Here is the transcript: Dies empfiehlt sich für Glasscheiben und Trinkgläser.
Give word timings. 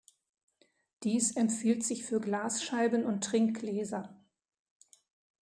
Dies 1.03 1.35
empfiehlt 1.35 1.83
sich 1.83 2.03
für 2.05 2.19
Glasscheiben 2.19 3.05
und 3.05 3.23
Trinkgläser. 3.23 4.19